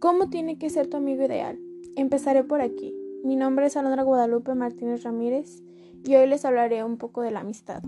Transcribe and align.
¿Cómo 0.00 0.30
tiene 0.30 0.58
que 0.58 0.70
ser 0.70 0.86
tu 0.86 0.96
amigo 0.96 1.24
ideal? 1.24 1.58
Empezaré 1.96 2.44
por 2.44 2.60
aquí. 2.60 2.94
Mi 3.24 3.34
nombre 3.34 3.66
es 3.66 3.76
Alondra 3.76 4.04
Guadalupe 4.04 4.54
Martínez 4.54 5.02
Ramírez 5.02 5.60
y 6.04 6.14
hoy 6.14 6.28
les 6.28 6.44
hablaré 6.44 6.84
un 6.84 6.98
poco 6.98 7.22
de 7.22 7.32
la 7.32 7.40
amistad. 7.40 7.82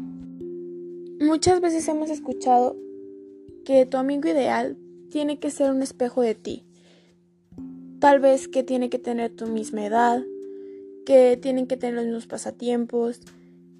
Muchas 1.20 1.60
veces 1.60 1.86
hemos 1.86 2.10
escuchado 2.10 2.76
que 3.64 3.86
tu 3.86 3.96
amigo 3.96 4.28
ideal 4.28 4.76
tiene 5.10 5.38
que 5.38 5.52
ser 5.52 5.70
un 5.70 5.82
espejo 5.82 6.20
de 6.22 6.34
ti. 6.34 6.64
Tal 8.00 8.18
vez 8.18 8.48
que 8.48 8.64
tiene 8.64 8.90
que 8.90 8.98
tener 8.98 9.30
tu 9.30 9.46
misma 9.46 9.86
edad, 9.86 10.24
que 11.06 11.38
tienen 11.40 11.68
que 11.68 11.76
tener 11.76 11.94
los 11.94 12.06
mismos 12.06 12.26
pasatiempos, 12.26 13.20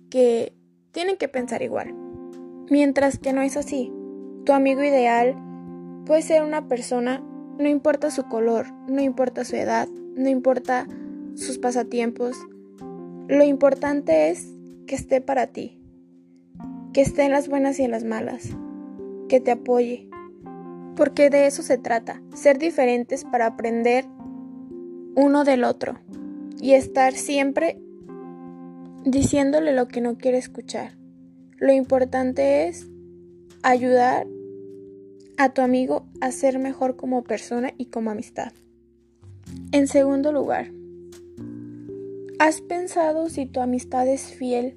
que 0.08 0.52
tienen 0.92 1.16
que 1.16 1.26
pensar 1.26 1.62
igual. 1.62 1.96
Mientras 2.70 3.18
que 3.18 3.32
no 3.32 3.42
es 3.42 3.56
así. 3.56 3.92
Tu 4.44 4.52
amigo 4.52 4.84
ideal 4.84 5.34
puede 6.06 6.22
ser 6.22 6.44
una 6.44 6.68
persona, 6.68 7.24
no 7.60 7.68
importa 7.68 8.10
su 8.10 8.24
color, 8.24 8.72
no 8.88 9.00
importa 9.00 9.44
su 9.44 9.56
edad, 9.56 9.86
no 10.16 10.28
importa 10.28 10.88
sus 11.34 11.58
pasatiempos. 11.58 12.36
Lo 13.28 13.44
importante 13.44 14.30
es 14.30 14.48
que 14.86 14.94
esté 14.94 15.20
para 15.20 15.46
ti, 15.46 15.78
que 16.92 17.02
esté 17.02 17.22
en 17.22 17.32
las 17.32 17.48
buenas 17.48 17.78
y 17.78 17.84
en 17.84 17.90
las 17.90 18.04
malas, 18.04 18.48
que 19.28 19.40
te 19.40 19.52
apoye. 19.52 20.08
Porque 20.96 21.30
de 21.30 21.46
eso 21.46 21.62
se 21.62 21.78
trata, 21.78 22.22
ser 22.34 22.58
diferentes 22.58 23.24
para 23.24 23.46
aprender 23.46 24.06
uno 25.14 25.44
del 25.44 25.64
otro 25.64 25.98
y 26.60 26.72
estar 26.72 27.12
siempre 27.12 27.78
diciéndole 29.04 29.72
lo 29.72 29.86
que 29.86 30.00
no 30.00 30.16
quiere 30.16 30.38
escuchar. 30.38 30.96
Lo 31.58 31.72
importante 31.72 32.68
es 32.68 32.88
ayudar 33.62 34.26
a 35.40 35.54
tu 35.54 35.62
amigo 35.62 36.04
a 36.20 36.32
ser 36.32 36.58
mejor 36.58 36.96
como 36.96 37.24
persona 37.24 37.72
y 37.78 37.86
como 37.86 38.10
amistad. 38.10 38.52
En 39.72 39.88
segundo 39.88 40.32
lugar, 40.32 40.70
¿has 42.38 42.60
pensado 42.60 43.30
si 43.30 43.46
tu 43.46 43.62
amistad 43.62 44.06
es 44.06 44.34
fiel, 44.34 44.76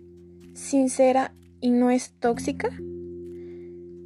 sincera 0.53 1.35
y 1.59 1.71
no 1.71 1.91
es 1.91 2.13
tóxica? 2.13 2.69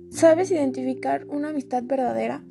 ¿Sabes 0.09 0.49
identificar 0.49 1.27
una 1.27 1.49
amistad 1.49 1.83
verdadera? 1.85 2.43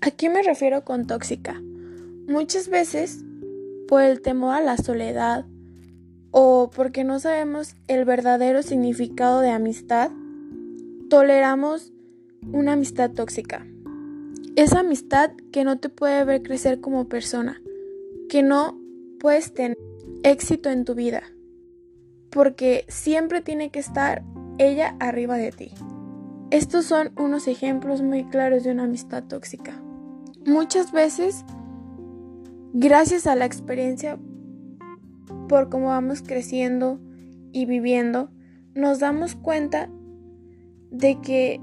¿A 0.00 0.10
qué 0.10 0.28
me 0.28 0.42
refiero 0.42 0.84
con 0.84 1.06
tóxica? 1.06 1.62
Muchas 2.26 2.68
veces, 2.68 3.24
por 3.86 4.02
el 4.02 4.22
temor 4.22 4.56
a 4.56 4.60
la 4.60 4.76
soledad 4.76 5.46
o 6.32 6.68
porque 6.74 7.04
no 7.04 7.20
sabemos 7.20 7.76
el 7.86 8.04
verdadero 8.04 8.64
significado 8.64 9.38
de 9.38 9.50
amistad, 9.50 10.10
toleramos 11.10 11.92
una 12.50 12.72
amistad 12.72 13.10
tóxica. 13.10 13.66
Esa 14.56 14.80
amistad 14.80 15.32
que 15.52 15.64
no 15.64 15.78
te 15.78 15.90
puede 15.90 16.24
ver 16.24 16.42
crecer 16.42 16.80
como 16.80 17.10
persona, 17.10 17.60
que 18.30 18.42
no 18.42 18.80
puedes 19.20 19.52
tener 19.52 19.76
éxito 20.22 20.70
en 20.70 20.86
tu 20.86 20.94
vida, 20.94 21.22
porque 22.30 22.86
siempre 22.88 23.42
tiene 23.42 23.70
que 23.70 23.80
estar 23.80 24.24
ella 24.56 24.96
arriba 25.00 25.36
de 25.36 25.52
ti. 25.52 25.72
Estos 26.50 26.86
son 26.86 27.12
unos 27.18 27.46
ejemplos 27.46 28.00
muy 28.00 28.24
claros 28.24 28.64
de 28.64 28.72
una 28.72 28.84
amistad 28.84 29.24
tóxica. 29.24 29.78
Muchas 30.46 30.90
veces 30.90 31.44
Gracias 32.72 33.26
a 33.26 33.34
la 33.34 33.46
experiencia, 33.46 34.16
por 35.48 35.70
cómo 35.70 35.88
vamos 35.88 36.22
creciendo 36.22 37.00
y 37.50 37.66
viviendo, 37.66 38.30
nos 38.76 39.00
damos 39.00 39.34
cuenta 39.34 39.90
de 40.90 41.20
que 41.20 41.60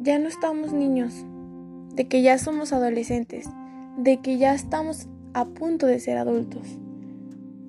ya 0.00 0.18
no 0.18 0.28
estamos 0.28 0.72
niños, 0.72 1.24
de 1.94 2.08
que 2.08 2.22
ya 2.22 2.38
somos 2.38 2.72
adolescentes, 2.72 3.48
de 3.96 4.20
que 4.20 4.38
ya 4.38 4.54
estamos 4.54 5.08
a 5.34 5.46
punto 5.46 5.86
de 5.86 6.00
ser 6.00 6.18
adultos. 6.18 6.78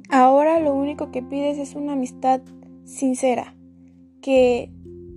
Ahora 0.09 0.59
lo 0.59 0.73
único 0.73 1.11
que 1.11 1.23
pides 1.23 1.57
es 1.57 1.75
una 1.75 1.93
amistad 1.93 2.41
sincera, 2.85 3.55
que 4.21 4.71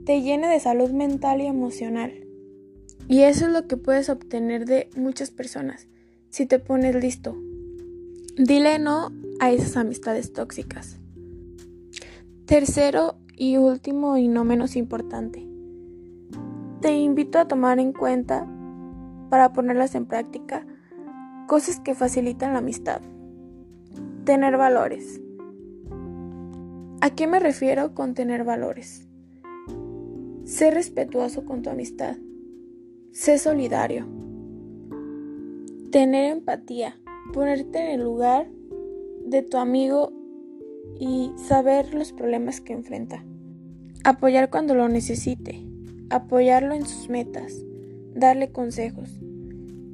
te 0.05 0.23
llene 0.23 0.49
de 0.49 0.61
salud 0.61 0.91
mental 0.91 1.41
y 1.41 1.47
emocional. 1.47 2.13
Y 3.09 3.21
eso 3.23 3.47
es 3.47 3.53
lo 3.53 3.67
que 3.69 3.77
puedes 3.77 4.09
obtener 4.09 4.67
de 4.67 4.91
muchas 4.97 5.31
personas 5.31 5.89
si 6.29 6.47
te 6.47 6.59
pones 6.59 6.95
listo. 6.95 7.37
Dile 8.37 8.79
no 8.79 9.11
a 9.41 9.53
esas 9.53 9.77
amistades 9.77 10.33
tóxicas. 10.33 10.99
Tercero 12.47 13.17
y 13.37 13.57
último 13.57 14.17
y 14.17 14.29
no 14.29 14.45
menos 14.45 14.77
importante. 14.77 15.56
Te 16.87 16.97
invito 16.97 17.41
a 17.41 17.49
tomar 17.49 17.81
en 17.81 17.93
cuenta, 17.93 18.47
para 19.29 19.53
ponerlas 19.53 19.97
en 19.97 20.07
práctica, 20.07 20.65
cosas 21.49 21.81
que 21.81 21.97
facilitan 21.97 22.53
la 22.53 22.61
amistad. 22.61 23.01
Tener 24.23 24.57
valores. 24.57 25.21
¿A 27.01 27.11
qué 27.11 27.27
me 27.27 27.41
refiero 27.41 27.93
con 27.93 28.15
tener 28.15 28.45
valores? 28.45 29.09
Ser 30.45 30.75
respetuoso 30.75 31.45
con 31.45 31.63
tu 31.63 31.71
amistad. 31.71 32.19
Sé 33.11 33.39
solidario. 33.39 34.07
Tener 35.91 36.31
empatía 36.31 37.01
ponerte 37.33 37.81
en 37.81 37.99
el 37.99 38.05
lugar 38.05 38.49
de 39.25 39.43
tu 39.43 39.57
amigo 39.57 40.13
y 41.01 41.33
saber 41.35 41.93
los 41.95 42.13
problemas 42.13 42.61
que 42.61 42.75
enfrenta. 42.75 43.25
Apoyar 44.05 44.51
cuando 44.51 44.77
lo 44.77 44.89
necesite, 44.89 45.66
apoyarlo 46.11 46.75
en 46.75 46.87
sus 46.87 47.09
metas, 47.09 47.55
darle 48.15 48.53
consejos, 48.53 49.21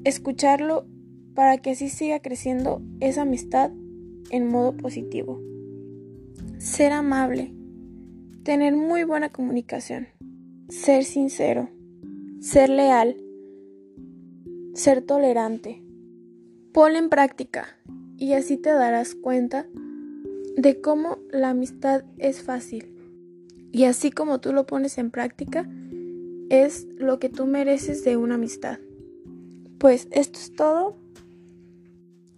escucharlo 0.05 0.87
para 1.35 1.59
que 1.59 1.71
así 1.71 1.89
siga 1.89 2.21
creciendo 2.21 2.83
esa 3.01 3.23
amistad 3.23 3.71
en 4.31 4.49
modo 4.49 4.77
positivo. 4.77 5.41
Ser 6.59 6.93
amable, 6.93 7.55
tener 8.45 8.77
muy 8.77 9.05
buena 9.05 9.31
comunicación, 9.31 10.09
ser 10.69 11.05
sincero, 11.05 11.71
ser 12.41 12.69
leal, 12.69 13.17
ser 14.75 15.03
tolerante, 15.03 15.83
Ponlo 16.73 16.99
en 16.99 17.11
práctica 17.11 17.67
y 18.17 18.33
así 18.33 18.57
te 18.57 18.71
darás 18.71 19.15
cuenta 19.15 19.67
de 20.57 20.81
cómo 20.81 21.19
la 21.31 21.51
amistad 21.51 22.03
es 22.17 22.43
fácil. 22.43 22.97
Y 23.73 23.85
así 23.85 24.11
como 24.11 24.41
tú 24.41 24.55
lo 24.55 24.65
pones 24.65 24.97
en 24.97 25.11
práctica, 25.11 25.69
es 26.53 26.87
lo 26.99 27.19
que 27.19 27.31
tú 27.31 27.47
mereces 27.47 28.05
de 28.05 28.19
una 28.19 28.35
amistad. 28.35 28.79
Pues 29.79 30.07
esto 30.11 30.39
es 30.39 30.53
todo. 30.53 30.97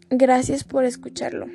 Gracias 0.09 0.63
por 0.63 0.85
escucharlo. 0.85 1.47